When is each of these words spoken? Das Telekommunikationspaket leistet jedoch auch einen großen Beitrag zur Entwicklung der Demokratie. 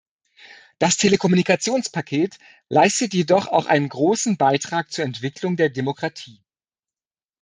Das 0.79 0.97
Telekommunikationspaket 0.97 2.39
leistet 2.69 3.13
jedoch 3.13 3.45
auch 3.45 3.67
einen 3.67 3.87
großen 3.87 4.35
Beitrag 4.35 4.91
zur 4.91 5.05
Entwicklung 5.05 5.57
der 5.57 5.69
Demokratie. 5.69 6.41